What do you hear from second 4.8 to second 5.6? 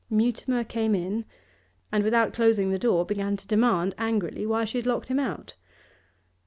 locked him out.